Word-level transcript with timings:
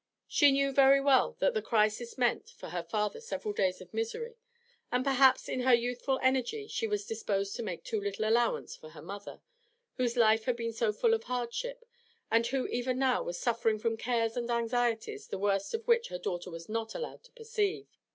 She 0.27 0.51
knew 0.51 0.71
very 0.71 0.99
well 0.99 1.35
that 1.37 1.53
the 1.53 1.61
crisis 1.61 2.17
meant 2.17 2.49
for 2.49 2.69
her 2.69 2.81
father 2.81 3.21
several 3.21 3.53
days 3.53 3.81
of 3.81 3.93
misery, 3.93 4.35
and 4.91 5.03
perhaps 5.05 5.47
in 5.47 5.59
her 5.59 5.75
youthful 5.75 6.19
energy 6.23 6.65
she 6.67 6.87
was 6.87 7.05
disposed 7.05 7.55
to 7.57 7.61
make 7.61 7.83
too 7.83 8.01
little 8.01 8.27
allowance 8.27 8.75
for 8.75 8.89
her 8.89 9.01
mother, 9.03 9.41
whose 9.97 10.17
life 10.17 10.45
had 10.45 10.55
been 10.55 10.73
so 10.73 10.91
full 10.91 11.13
of 11.13 11.25
hardship, 11.25 11.85
and 12.31 12.47
who 12.47 12.65
even 12.69 12.97
now 12.97 13.21
was 13.21 13.37
suffering 13.39 13.77
from 13.77 13.95
cares 13.95 14.35
and 14.35 14.49
anxieties 14.49 15.27
the 15.27 15.37
worst 15.37 15.71
of 15.75 15.87
which 15.87 16.07
her 16.07 16.17
daughter 16.17 16.49
was 16.49 16.67
not 16.67 16.95
allowed 16.95 17.23
to 17.25 17.31
perceive. 17.33 17.85